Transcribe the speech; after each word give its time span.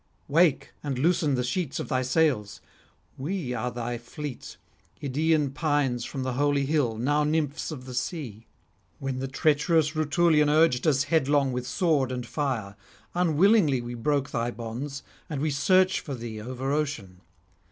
wake, 0.27 0.71
and 0.81 0.97
loosen 0.97 1.35
the 1.35 1.43
sheets 1.43 1.79
of 1.79 1.87
thy 1.87 2.01
sails. 2.01 2.59
We 3.19 3.53
are 3.53 3.69
thy 3.69 3.99
fleet, 3.99 4.57
Idaean 4.99 5.51
pines 5.53 6.05
from 6.05 6.23
the 6.23 6.33
holy 6.33 6.65
hill, 6.65 6.97
now 6.97 7.23
nymphs 7.23 7.69
of 7.69 7.85
the 7.85 7.93
sea. 7.93 8.47
When 8.97 9.19
the 9.19 9.27
treacherous 9.27 9.95
Rutulian 9.95 10.49
urged 10.49 10.87
us 10.87 11.03
headlong 11.03 11.51
with 11.51 11.67
sword 11.67 12.11
and 12.11 12.25
fire, 12.25 12.75
unwillingly 13.13 13.79
we 13.79 13.93
broke 13.93 14.31
thy 14.31 14.49
bonds, 14.49 15.03
and 15.29 15.39
we 15.39 15.51
search 15.51 15.99
for 15.99 16.15
thee 16.15 16.41
over 16.41 16.71
ocean. 16.71 17.21